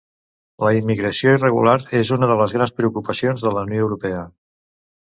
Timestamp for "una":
2.17-2.31